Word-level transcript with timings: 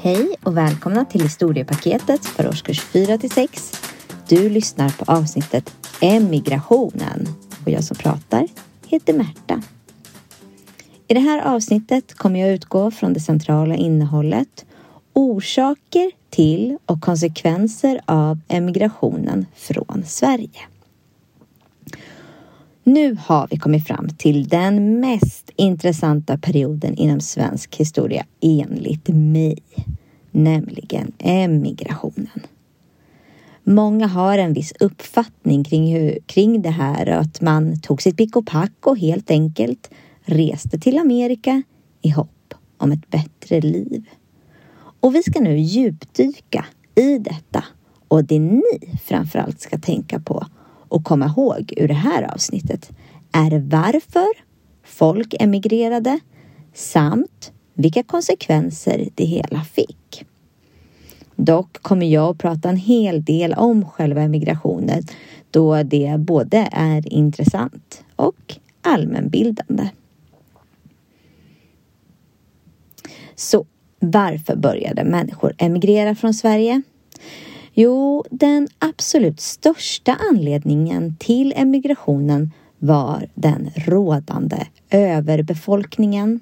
Hej 0.00 0.36
och 0.42 0.56
välkomna 0.56 1.04
till 1.04 1.22
historiepaketet 1.22 2.24
för 2.24 2.48
årskurs 2.48 2.80
4 2.80 3.18
till 3.18 3.30
6. 3.30 3.72
Du 4.28 4.48
lyssnar 4.48 4.90
på 4.90 5.12
avsnittet 5.12 5.74
Emigrationen 6.00 7.28
och 7.64 7.70
jag 7.70 7.84
som 7.84 7.96
pratar 7.96 8.48
heter 8.86 9.12
Märta. 9.12 9.62
I 11.08 11.14
det 11.14 11.20
här 11.20 11.54
avsnittet 11.54 12.14
kommer 12.14 12.40
jag 12.40 12.50
utgå 12.50 12.90
från 12.90 13.12
det 13.12 13.20
centrala 13.20 13.76
innehållet 13.76 14.66
orsaker 15.12 16.10
till 16.30 16.78
och 16.86 17.00
konsekvenser 17.00 18.00
av 18.04 18.38
emigrationen 18.48 19.46
från 19.54 20.04
Sverige. 20.06 20.60
Nu 22.88 23.16
har 23.20 23.48
vi 23.50 23.58
kommit 23.58 23.86
fram 23.86 24.08
till 24.08 24.48
den 24.48 25.00
mest 25.00 25.50
intressanta 25.56 26.38
perioden 26.38 26.94
inom 26.94 27.20
svensk 27.20 27.76
historia 27.76 28.26
enligt 28.40 29.08
mig, 29.08 29.58
nämligen 30.30 31.12
emigrationen. 31.18 32.40
Många 33.64 34.06
har 34.06 34.38
en 34.38 34.52
viss 34.52 34.72
uppfattning 34.80 35.64
kring, 35.64 35.96
hur, 35.96 36.18
kring 36.26 36.62
det 36.62 36.70
här 36.70 37.06
att 37.06 37.40
man 37.40 37.80
tog 37.80 38.02
sitt 38.02 38.16
pick 38.16 38.36
och 38.36 38.46
pack 38.46 38.86
och 38.86 38.98
helt 38.98 39.30
enkelt 39.30 39.90
reste 40.22 40.78
till 40.78 40.98
Amerika 40.98 41.62
i 42.02 42.10
hopp 42.10 42.54
om 42.76 42.92
ett 42.92 43.10
bättre 43.10 43.60
liv. 43.60 44.04
Och 45.00 45.14
vi 45.14 45.22
ska 45.22 45.40
nu 45.40 45.58
djupdyka 45.58 46.64
i 46.94 47.18
detta 47.18 47.64
och 48.08 48.24
det 48.24 48.38
ni 48.38 48.62
framförallt 49.04 49.60
ska 49.60 49.78
tänka 49.78 50.20
på 50.20 50.46
och 50.88 51.04
komma 51.04 51.26
ihåg 51.26 51.72
ur 51.76 51.88
det 51.88 51.94
här 51.94 52.22
avsnittet 52.34 52.90
är 53.32 53.58
varför 53.58 54.28
folk 54.84 55.34
emigrerade 55.40 56.20
samt 56.74 57.52
vilka 57.74 58.02
konsekvenser 58.02 59.08
det 59.14 59.24
hela 59.24 59.64
fick. 59.64 60.24
Dock 61.36 61.82
kommer 61.82 62.06
jag 62.06 62.30
att 62.30 62.38
prata 62.38 62.68
en 62.68 62.76
hel 62.76 63.24
del 63.24 63.54
om 63.54 63.84
själva 63.84 64.22
emigrationen 64.22 65.02
då 65.50 65.82
det 65.82 66.14
både 66.18 66.68
är 66.72 67.12
intressant 67.12 68.04
och 68.16 68.56
allmänbildande. 68.82 69.88
Så 73.34 73.66
varför 73.98 74.56
började 74.56 75.04
människor 75.04 75.54
emigrera 75.58 76.14
från 76.14 76.34
Sverige? 76.34 76.82
Jo, 77.80 78.24
den 78.30 78.68
absolut 78.78 79.40
största 79.40 80.16
anledningen 80.30 81.16
till 81.18 81.52
emigrationen 81.56 82.52
var 82.78 83.28
den 83.34 83.70
rådande 83.74 84.66
överbefolkningen. 84.90 86.40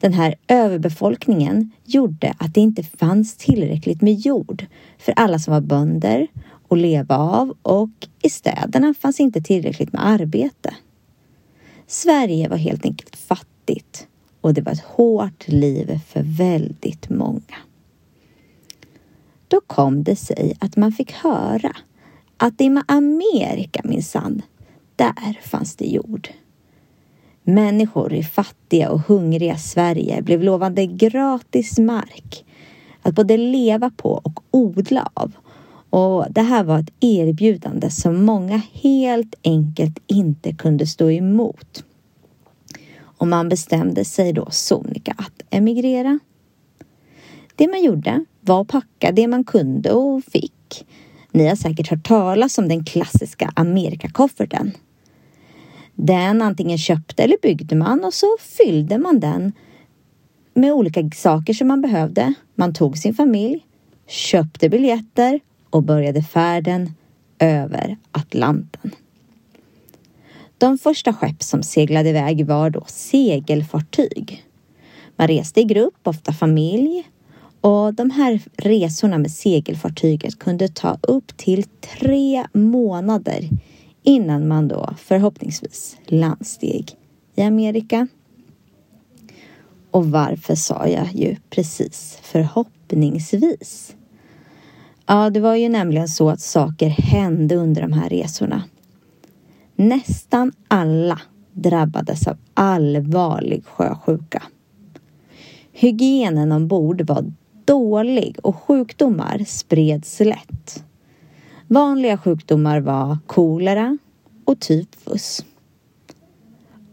Den 0.00 0.12
här 0.12 0.34
överbefolkningen 0.48 1.70
gjorde 1.84 2.34
att 2.38 2.54
det 2.54 2.60
inte 2.60 2.82
fanns 2.82 3.36
tillräckligt 3.36 4.02
med 4.02 4.14
jord 4.14 4.66
för 4.98 5.12
alla 5.16 5.38
som 5.38 5.52
var 5.52 5.60
bönder 5.60 6.26
att 6.68 6.78
leva 6.78 7.16
av 7.18 7.54
och 7.62 8.08
i 8.22 8.30
städerna 8.30 8.94
fanns 9.00 9.20
inte 9.20 9.40
tillräckligt 9.40 9.92
med 9.92 10.06
arbete. 10.06 10.74
Sverige 11.86 12.48
var 12.48 12.56
helt 12.56 12.84
enkelt 12.84 13.16
fattigt 13.16 14.06
och 14.40 14.54
det 14.54 14.62
var 14.62 14.72
ett 14.72 14.84
hårt 14.84 15.48
liv 15.48 16.00
för 16.08 16.22
väldigt 16.22 17.08
många. 17.08 17.56
Då 19.54 19.60
kom 19.60 20.02
det 20.02 20.16
sig 20.16 20.56
att 20.60 20.76
man 20.76 20.92
fick 20.92 21.12
höra 21.12 21.76
att 22.36 22.60
i 22.60 22.80
Amerika 22.88 23.80
minsann, 23.84 24.42
där 24.96 25.40
fanns 25.42 25.76
det 25.76 25.86
jord. 25.86 26.28
Människor 27.42 28.12
i 28.12 28.22
fattiga 28.22 28.90
och 28.90 29.00
hungriga 29.00 29.56
Sverige 29.56 30.22
blev 30.22 30.42
lovande 30.42 30.86
gratis 30.86 31.78
mark 31.78 32.44
att 33.02 33.14
både 33.14 33.36
leva 33.36 33.90
på 33.90 34.10
och 34.10 34.40
odla 34.50 35.10
av. 35.14 35.32
Och 35.90 36.26
det 36.30 36.42
här 36.42 36.64
var 36.64 36.78
ett 36.78 36.92
erbjudande 37.00 37.90
som 37.90 38.24
många 38.24 38.60
helt 38.72 39.34
enkelt 39.44 39.98
inte 40.06 40.52
kunde 40.52 40.86
stå 40.86 41.10
emot. 41.10 41.84
Och 43.00 43.28
man 43.28 43.48
bestämde 43.48 44.04
sig 44.04 44.32
då 44.32 44.48
sonika 44.50 45.14
att 45.18 45.42
emigrera. 45.50 46.18
Det 47.56 47.68
man 47.68 47.84
gjorde 47.84 48.24
var 48.40 48.60
att 48.60 48.68
packa 48.68 49.12
det 49.12 49.28
man 49.28 49.44
kunde 49.44 49.92
och 49.92 50.24
fick. 50.24 50.86
Ni 51.32 51.46
har 51.48 51.56
säkert 51.56 51.90
hört 51.90 52.06
talas 52.06 52.58
om 52.58 52.68
den 52.68 52.84
klassiska 52.84 53.52
Amerikakofferten. 53.56 54.72
Den 55.94 56.42
antingen 56.42 56.78
köpte 56.78 57.22
eller 57.22 57.36
byggde 57.42 57.76
man 57.76 58.04
och 58.04 58.14
så 58.14 58.36
fyllde 58.40 58.98
man 58.98 59.20
den 59.20 59.52
med 60.54 60.72
olika 60.72 61.10
saker 61.14 61.54
som 61.54 61.68
man 61.68 61.80
behövde. 61.80 62.34
Man 62.54 62.74
tog 62.74 62.98
sin 62.98 63.14
familj, 63.14 63.66
köpte 64.06 64.68
biljetter 64.68 65.40
och 65.70 65.82
började 65.82 66.22
färden 66.22 66.94
över 67.38 67.96
Atlanten. 68.12 68.90
De 70.58 70.78
första 70.78 71.12
skepp 71.12 71.42
som 71.42 71.62
seglade 71.62 72.08
iväg 72.08 72.46
var 72.46 72.70
då 72.70 72.84
segelfartyg. 72.86 74.44
Man 75.16 75.28
reste 75.28 75.60
i 75.60 75.64
grupp, 75.64 75.98
ofta 76.02 76.32
familj, 76.32 77.04
och 77.64 77.94
de 77.94 78.10
här 78.10 78.40
resorna 78.56 79.18
med 79.18 79.30
segelfartyget 79.30 80.38
kunde 80.38 80.68
ta 80.68 80.98
upp 81.02 81.36
till 81.36 81.64
tre 81.64 82.46
månader 82.52 83.48
innan 84.02 84.48
man 84.48 84.68
då 84.68 84.94
förhoppningsvis 84.98 85.96
landsteg 86.06 86.90
i 87.34 87.42
Amerika. 87.42 88.08
Och 89.90 90.06
varför 90.06 90.54
sa 90.54 90.88
jag 90.88 91.12
ju 91.14 91.36
precis 91.50 92.18
förhoppningsvis? 92.22 93.96
Ja, 95.06 95.30
det 95.30 95.40
var 95.40 95.54
ju 95.54 95.68
nämligen 95.68 96.08
så 96.08 96.30
att 96.30 96.40
saker 96.40 96.88
hände 96.88 97.56
under 97.56 97.82
de 97.82 97.92
här 97.92 98.08
resorna. 98.08 98.62
Nästan 99.76 100.52
alla 100.68 101.20
drabbades 101.52 102.28
av 102.28 102.36
allvarlig 102.54 103.64
sjösjuka. 103.64 104.42
Hygienen 105.72 106.52
ombord 106.52 107.00
var 107.00 107.32
dålig 107.64 108.36
och 108.42 108.56
sjukdomar 108.56 109.44
spreds 109.46 110.20
lätt. 110.20 110.84
Vanliga 111.68 112.18
sjukdomar 112.18 112.80
var 112.80 113.18
kolera 113.26 113.98
och 114.44 114.60
tyfus. 114.60 115.44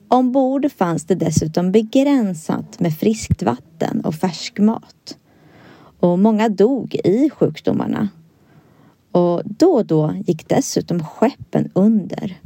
Ombord 0.07 0.71
fanns 0.71 1.05
det 1.05 1.15
dessutom 1.15 1.71
begränsat 1.71 2.79
med 2.79 2.97
friskt 2.97 3.43
vatten 3.43 4.01
och 4.01 4.15
färsk 4.15 4.59
mat. 4.59 5.17
Och 5.99 6.19
många 6.19 6.49
dog 6.49 6.95
i 7.03 7.29
sjukdomarna. 7.29 8.09
Och 9.11 9.41
då 9.45 9.71
och 9.71 9.85
då 9.85 10.13
gick 10.25 10.49
dessutom 10.49 11.03
skeppen 11.03 11.71
under 11.73 12.39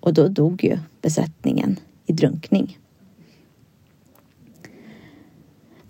och 0.00 0.14
då 0.14 0.28
dog 0.28 0.64
ju 0.64 0.78
besättningen 1.02 1.76
i 2.06 2.12
drunkning. 2.12 2.78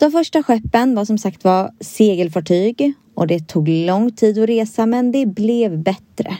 De 0.02 0.10
första 0.10 0.42
skeppen 0.42 0.94
var 0.94 1.04
som 1.04 1.18
sagt 1.18 1.44
var 1.44 1.70
segelfartyg 1.80 2.92
och 3.14 3.26
det 3.26 3.48
tog 3.48 3.68
lång 3.68 4.12
tid 4.12 4.38
att 4.38 4.48
resa 4.48 4.86
men 4.86 5.12
det 5.12 5.26
blev 5.26 5.78
bättre. 5.78 6.36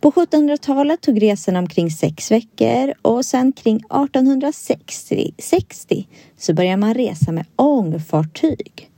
På 0.00 0.10
1700-talet 0.10 1.00
tog 1.00 1.22
resan 1.22 1.56
omkring 1.56 1.90
sex 1.90 2.30
veckor 2.30 2.94
och 3.02 3.24
sen 3.24 3.52
kring 3.52 3.76
1860 3.76 5.34
60, 5.38 6.08
så 6.36 6.54
började 6.54 6.76
man 6.76 6.94
resa 6.94 7.32
med 7.32 7.46
ångfartyg. 7.56 8.90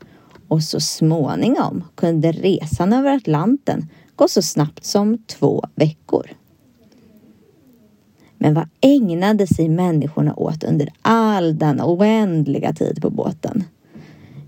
Och 0.48 0.62
så 0.62 0.80
småningom 0.80 1.84
kunde 1.94 2.32
resan 2.32 2.92
över 2.92 3.16
Atlanten 3.16 3.88
gå 4.16 4.28
så 4.28 4.42
snabbt 4.42 4.84
som 4.84 5.18
två 5.18 5.64
veckor. 5.74 6.30
Men 8.42 8.54
vad 8.54 8.68
ägnade 8.80 9.46
sig 9.46 9.68
människorna 9.68 10.34
åt 10.34 10.64
under 10.64 10.88
all 11.02 11.58
denna 11.58 11.86
oändliga 11.86 12.72
tid 12.72 13.02
på 13.02 13.10
båten? 13.10 13.64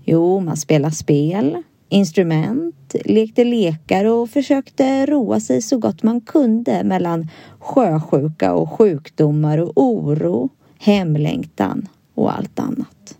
Jo, 0.03 0.39
man 0.39 0.57
spelade 0.57 0.95
spel, 0.95 1.63
instrument, 1.89 2.95
lekte 3.05 3.43
lekar 3.43 4.05
och 4.05 4.29
försökte 4.29 5.05
roa 5.05 5.39
sig 5.39 5.61
så 5.61 5.77
gott 5.77 6.03
man 6.03 6.21
kunde 6.21 6.83
mellan 6.83 7.29
sjösjuka 7.59 8.53
och 8.53 8.71
sjukdomar 8.71 9.57
och 9.57 9.71
oro, 9.75 10.49
hemlängtan 10.79 11.87
och 12.13 12.37
allt 12.37 12.59
annat. 12.59 13.17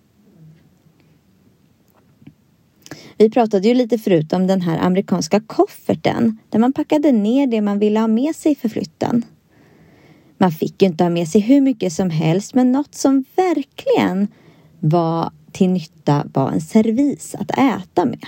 Vi 3.17 3.29
pratade 3.29 3.67
ju 3.67 3.73
lite 3.73 3.97
förut 3.97 4.33
om 4.33 4.47
den 4.47 4.61
här 4.61 4.77
amerikanska 4.77 5.39
kofferten 5.39 6.37
där 6.49 6.59
man 6.59 6.73
packade 6.73 7.11
ner 7.11 7.47
det 7.47 7.61
man 7.61 7.79
ville 7.79 7.99
ha 7.99 8.07
med 8.07 8.35
sig 8.35 8.55
för 8.55 8.69
flytten. 8.69 9.25
Man 10.37 10.51
fick 10.51 10.81
ju 10.81 10.87
inte 10.87 11.03
ha 11.03 11.09
med 11.09 11.27
sig 11.27 11.41
hur 11.41 11.61
mycket 11.61 11.93
som 11.93 12.09
helst 12.09 12.53
men 12.53 12.71
något 12.71 12.95
som 12.95 13.25
verkligen 13.35 14.27
var 14.79 15.31
till 15.51 15.69
nytta 15.69 16.27
var 16.33 16.51
en 16.51 16.61
servis 16.61 17.35
att 17.35 17.51
äta 17.51 18.05
med. 18.05 18.25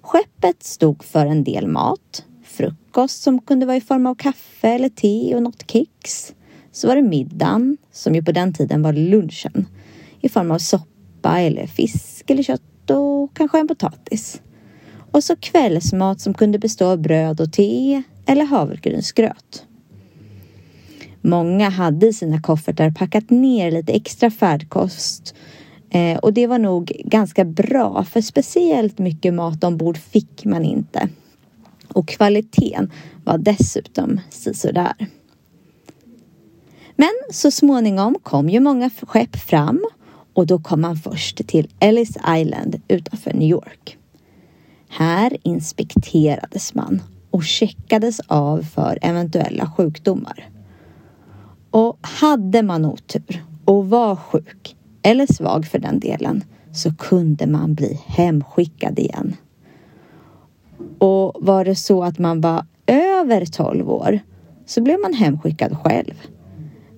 Skeppet 0.00 0.62
stod 0.62 1.04
för 1.04 1.26
en 1.26 1.44
del 1.44 1.68
mat, 1.68 2.24
frukost 2.44 3.22
som 3.22 3.40
kunde 3.40 3.66
vara 3.66 3.76
i 3.76 3.80
form 3.80 4.06
av 4.06 4.14
kaffe 4.14 4.68
eller 4.68 4.88
te 4.88 5.34
och 5.34 5.42
något 5.42 5.70
kex. 5.70 6.32
Så 6.72 6.88
var 6.88 6.96
det 6.96 7.02
middagen, 7.02 7.76
som 7.92 8.14
ju 8.14 8.22
på 8.22 8.32
den 8.32 8.54
tiden 8.54 8.82
var 8.82 8.92
lunchen, 8.92 9.66
i 10.20 10.28
form 10.28 10.50
av 10.50 10.58
soppa 10.58 11.40
eller 11.40 11.66
fisk 11.66 12.30
eller 12.30 12.42
kött 12.42 12.90
och 12.90 13.36
kanske 13.36 13.58
en 13.58 13.68
potatis. 13.68 14.42
Och 15.12 15.24
så 15.24 15.36
kvällsmat 15.36 16.20
som 16.20 16.34
kunde 16.34 16.58
bestå 16.58 16.86
av 16.86 16.98
bröd 16.98 17.40
och 17.40 17.52
te 17.52 18.02
eller 18.26 18.44
havregrynsgröt. 18.44 19.66
Många 21.26 21.68
hade 21.68 22.06
i 22.06 22.12
sina 22.12 22.40
koffertar 22.40 22.90
packat 22.90 23.30
ner 23.30 23.70
lite 23.70 23.92
extra 23.92 24.30
färdkost 24.30 25.34
eh, 25.90 26.18
och 26.18 26.32
det 26.32 26.46
var 26.46 26.58
nog 26.58 26.92
ganska 27.04 27.44
bra 27.44 28.04
för 28.04 28.20
speciellt 28.20 28.98
mycket 28.98 29.34
mat 29.34 29.64
ombord 29.64 29.96
fick 29.98 30.44
man 30.44 30.64
inte. 30.64 31.08
Och 31.88 32.08
kvaliteten 32.08 32.92
var 33.24 33.38
dessutom 33.38 34.20
sisådär. 34.30 34.94
Men 36.96 37.12
så 37.30 37.50
småningom 37.50 38.16
kom 38.22 38.48
ju 38.48 38.60
många 38.60 38.90
skepp 39.02 39.36
fram 39.36 39.84
och 40.34 40.46
då 40.46 40.58
kom 40.58 40.80
man 40.80 40.96
först 40.96 41.48
till 41.48 41.68
Ellis 41.80 42.16
Island 42.36 42.80
utanför 42.88 43.32
New 43.32 43.48
York. 43.48 43.98
Här 44.88 45.36
inspekterades 45.42 46.74
man 46.74 47.02
och 47.30 47.44
checkades 47.44 48.20
av 48.26 48.62
för 48.62 48.98
eventuella 49.02 49.70
sjukdomar. 49.76 50.55
Och 51.76 51.98
hade 52.00 52.62
man 52.62 52.84
otur 52.84 53.44
och 53.64 53.88
var 53.88 54.16
sjuk, 54.16 54.76
eller 55.02 55.34
svag 55.34 55.66
för 55.66 55.78
den 55.78 56.00
delen, 56.00 56.44
så 56.72 56.94
kunde 56.94 57.46
man 57.46 57.74
bli 57.74 58.00
hemskickad 58.06 58.98
igen. 58.98 59.36
Och 60.98 61.36
var 61.40 61.64
det 61.64 61.74
så 61.74 62.04
att 62.04 62.18
man 62.18 62.40
var 62.40 62.66
över 62.86 63.44
12 63.44 63.90
år 63.90 64.20
så 64.66 64.82
blev 64.82 65.00
man 65.00 65.14
hemskickad 65.14 65.76
själv. 65.78 66.14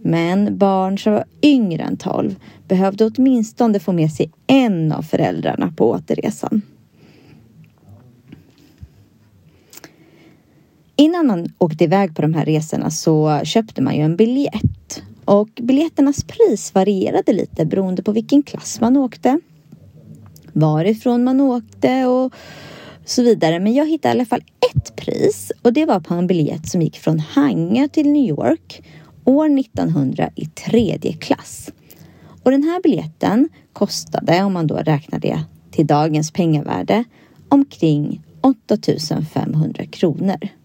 Men 0.03 0.59
barn 0.59 0.99
som 0.99 1.13
var 1.13 1.25
yngre 1.43 1.83
än 1.83 1.97
12 1.97 2.35
behövde 2.69 3.05
åtminstone 3.05 3.81
få 3.81 3.93
med 3.93 4.13
sig 4.13 4.33
en 4.47 4.93
av 4.93 5.03
föräldrarna 5.03 5.73
på 5.77 5.91
återresan. 5.91 6.63
Innan 11.01 11.27
man 11.27 11.53
åkte 11.59 11.85
iväg 11.85 12.17
på 12.17 12.23
de 12.23 12.35
här 12.35 12.45
resorna 12.45 12.91
så 12.91 13.41
köpte 13.45 13.83
man 13.83 13.97
ju 13.97 14.03
en 14.03 14.17
biljett 14.17 15.03
och 15.25 15.49
biljetternas 15.63 16.25
pris 16.25 16.75
varierade 16.75 17.33
lite 17.33 17.67
beroende 17.67 18.03
på 18.03 18.13
vilken 18.13 18.43
klass 18.43 18.81
man 18.81 18.97
åkte, 18.97 19.41
varifrån 20.53 21.25
man 21.25 21.41
åkte 21.41 22.07
och 22.07 22.33
så 23.05 23.23
vidare. 23.23 23.61
Men 23.61 23.75
jag 23.75 23.89
hittade 23.89 24.15
i 24.15 24.17
alla 24.17 24.25
fall 24.25 24.45
ett 24.71 24.97
pris 24.97 25.53
och 25.63 25.73
det 25.73 25.87
var 25.87 26.01
på 26.01 26.15
en 26.15 26.27
biljett 26.27 26.69
som 26.69 26.83
gick 26.83 26.99
från 26.99 27.19
Hangö 27.19 27.89
till 27.89 28.13
New 28.13 28.29
York 28.29 28.83
år 29.25 29.59
1900 29.59 30.31
i 30.35 30.47
tredje 30.47 31.13
klass. 31.13 31.71
Och 32.43 32.51
den 32.51 32.63
här 32.63 32.83
biljetten 32.83 33.49
kostade, 33.73 34.43
om 34.43 34.53
man 34.53 34.67
då 34.67 34.77
räknar 34.77 35.19
det 35.19 35.45
till 35.71 35.87
dagens 35.87 36.31
pengavärde, 36.31 37.05
omkring 37.49 38.23
8500 38.41 39.87
kronor. 39.87 40.58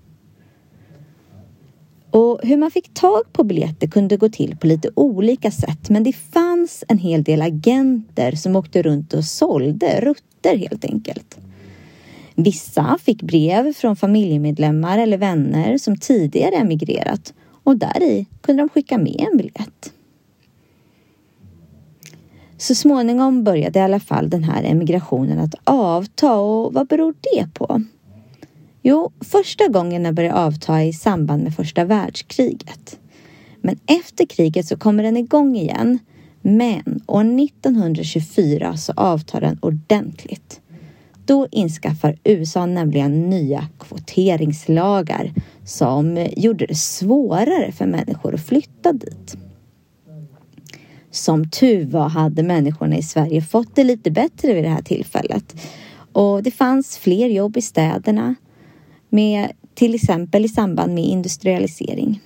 Och 2.13 2.39
hur 2.43 2.57
man 2.57 2.71
fick 2.71 2.93
tag 2.93 3.33
på 3.33 3.43
biljetter 3.43 3.87
kunde 3.87 4.17
gå 4.17 4.29
till 4.29 4.57
på 4.57 4.67
lite 4.67 4.89
olika 4.95 5.51
sätt 5.51 5.89
men 5.89 6.03
det 6.03 6.13
fanns 6.13 6.83
en 6.87 6.97
hel 6.97 7.23
del 7.23 7.41
agenter 7.41 8.31
som 8.31 8.55
åkte 8.55 8.81
runt 8.81 9.13
och 9.13 9.25
sålde 9.25 10.01
rutter 10.01 10.57
helt 10.57 10.85
enkelt. 10.85 11.37
Vissa 12.35 12.97
fick 13.03 13.21
brev 13.21 13.73
från 13.73 13.95
familjemedlemmar 13.95 14.97
eller 14.97 15.17
vänner 15.17 15.77
som 15.77 15.97
tidigare 15.97 16.55
emigrerat 16.55 17.33
och 17.63 17.77
där 17.77 18.03
i 18.03 18.25
kunde 18.41 18.63
de 18.63 18.69
skicka 18.69 18.97
med 18.97 19.27
en 19.31 19.37
biljett. 19.37 19.93
Så 22.57 22.75
småningom 22.75 23.43
började 23.43 23.79
i 23.79 23.81
alla 23.81 23.99
fall 23.99 24.29
den 24.29 24.43
här 24.43 24.63
emigrationen 24.63 25.39
att 25.39 25.55
avta 25.63 26.35
och 26.35 26.73
vad 26.73 26.87
beror 26.87 27.13
det 27.21 27.53
på? 27.53 27.81
Jo, 28.85 29.11
första 29.19 29.67
gången 29.67 30.03
den 30.03 30.15
började 30.15 30.35
avta 30.35 30.83
i 30.83 30.93
samband 30.93 31.43
med 31.43 31.55
första 31.55 31.85
världskriget. 31.85 32.99
Men 33.61 33.79
efter 33.85 34.25
kriget 34.25 34.67
så 34.67 34.77
kommer 34.77 35.03
den 35.03 35.17
igång 35.17 35.55
igen. 35.55 35.99
Men 36.41 37.01
år 37.07 37.39
1924 37.43 38.77
så 38.77 38.93
avtar 38.95 39.41
den 39.41 39.59
ordentligt. 39.61 40.61
Då 41.25 41.47
inskaffar 41.51 42.17
USA 42.23 42.65
nämligen 42.65 43.29
nya 43.29 43.67
kvoteringslagar 43.79 45.33
som 45.65 46.27
gjorde 46.37 46.65
det 46.65 46.75
svårare 46.75 47.71
för 47.71 47.85
människor 47.85 48.35
att 48.35 48.45
flytta 48.45 48.93
dit. 48.93 49.37
Som 51.11 51.49
tur 51.49 51.85
var 51.85 52.09
hade 52.09 52.43
människorna 52.43 52.97
i 52.97 53.03
Sverige 53.03 53.41
fått 53.41 53.75
det 53.75 53.83
lite 53.83 54.11
bättre 54.11 54.53
vid 54.53 54.63
det 54.63 54.69
här 54.69 54.81
tillfället 54.81 55.55
och 56.13 56.43
det 56.43 56.51
fanns 56.51 56.97
fler 56.97 57.27
jobb 57.29 57.57
i 57.57 57.61
städerna 57.61 58.35
med 59.13 59.51
till 59.73 59.95
exempel 59.95 60.45
i 60.45 60.49
samband 60.49 60.93
med 60.93 61.03
industrialisering. 61.03 62.21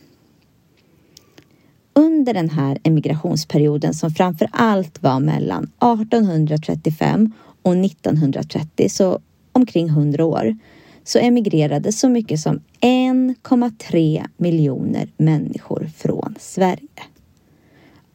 Under 1.93 2.33
den 2.33 2.49
här 2.49 2.77
emigrationsperioden 2.83 3.93
som 3.93 4.11
framför 4.11 4.49
allt 4.51 5.03
var 5.03 5.19
mellan 5.19 5.63
1835 5.63 7.33
och 7.61 7.75
1930, 7.75 8.89
så 8.89 9.19
omkring 9.51 9.87
100 9.87 10.25
år, 10.25 10.57
så 11.03 11.19
emigrerade 11.19 11.91
så 11.91 12.09
mycket 12.09 12.39
som 12.39 12.61
1,3 12.81 14.25
miljoner 14.37 15.09
människor 15.17 15.89
från 15.97 16.35
Sverige. 16.39 17.03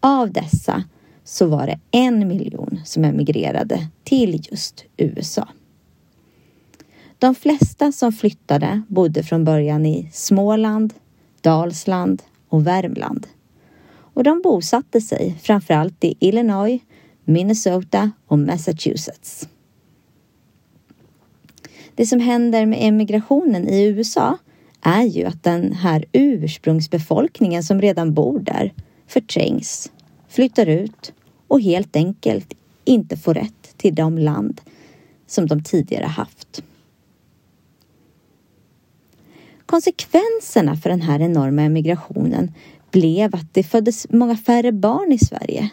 Av 0.00 0.32
dessa 0.32 0.84
så 1.24 1.46
var 1.46 1.66
det 1.66 1.80
en 1.90 2.28
miljon 2.28 2.80
som 2.84 3.04
emigrerade 3.04 3.88
till 4.04 4.46
just 4.50 4.84
USA. 4.96 5.48
De 7.22 7.34
flesta 7.34 7.92
som 7.92 8.12
flyttade 8.12 8.82
bodde 8.88 9.22
från 9.22 9.44
början 9.44 9.86
i 9.86 10.08
Småland, 10.12 10.94
Dalsland 11.40 12.22
och 12.48 12.66
Värmland. 12.66 13.26
Och 13.92 14.24
de 14.24 14.40
bosatte 14.44 15.00
sig 15.00 15.38
framförallt 15.42 16.04
i 16.04 16.14
Illinois, 16.19 16.80
Minnesota 17.24 18.10
och 18.26 18.38
Massachusetts. 18.38 19.48
Det 21.94 22.06
som 22.06 22.20
händer 22.20 22.66
med 22.66 22.78
emigrationen 22.82 23.69
i 23.69 23.84
USA 23.84 24.38
är 24.80 25.02
ju 25.02 25.24
att 25.24 25.42
den 25.42 25.72
här 25.72 26.04
ursprungsbefolkningen 26.12 27.62
som 27.62 27.80
redan 27.80 28.14
bor 28.14 28.38
där 28.38 28.72
förträngs, 29.06 29.92
flyttar 30.28 30.66
ut 30.66 31.12
och 31.48 31.60
helt 31.60 31.96
enkelt 31.96 32.54
inte 32.84 33.16
får 33.16 33.34
rätt 33.34 33.74
till 33.76 33.94
de 33.94 34.19
land 34.19 34.60
som 35.26 35.46
de 35.46 35.62
tidigare 35.62 36.06
haft. 36.06 36.62
Konsekvenserna 39.72 40.76
för 40.76 40.91
den 40.91 41.00
här 41.00 41.20
enorma 41.20 41.62
emigrationen 41.62 42.52
blev 42.91 43.34
att 43.34 43.55
det 43.55 43.62
föddes 43.62 44.06
många 44.10 44.36
färre 44.36 44.72
barn 44.72 45.12
i 45.12 45.19
Sverige. 45.19 45.70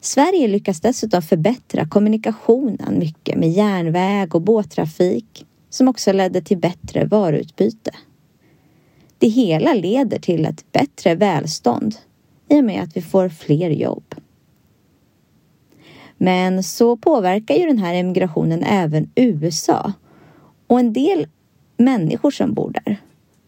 Sverige 0.00 0.48
lyckas 0.48 0.80
dessutom 0.80 1.22
förbättra 1.22 1.88
kommunikationen 1.88 2.98
mycket 2.98 3.38
med 3.38 3.50
järnväg 3.50 4.34
och 4.34 4.42
båttrafik 4.42 5.46
som 5.70 5.88
också 5.88 6.12
ledde 6.12 6.40
till 6.40 6.58
bättre 6.58 7.04
varuutbyte. 7.04 7.90
Det 9.18 9.28
hela 9.28 9.74
leder 9.74 10.18
till 10.18 10.46
ett 10.46 10.72
bättre 10.72 11.14
välstånd 11.14 11.94
i 12.48 12.60
och 12.60 12.64
med 12.64 12.82
att 12.82 12.96
vi 12.96 13.02
får 13.02 13.28
fler 13.28 13.70
jobb. 13.70 14.14
Men 16.18 16.62
så 16.62 16.96
påverkar 16.96 17.54
ju 17.54 17.66
den 17.66 17.78
här 17.78 17.94
emigrationen 17.94 18.62
även 18.62 19.10
USA 19.14 19.92
och 20.66 20.80
en 20.80 20.92
del 20.92 21.26
människor 21.78 22.30
som 22.30 22.54
bor 22.54 22.72
där. 22.84 22.96